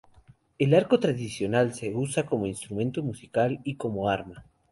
El 0.57 0.73
arco 0.73 0.99
tradicional 0.99 1.75
se 1.75 1.93
usa 1.93 2.25
como 2.25 2.47
instrumento 2.47 3.03
musical 3.03 3.59
y 3.63 3.75
como 3.75 4.09
arma. 4.09 4.43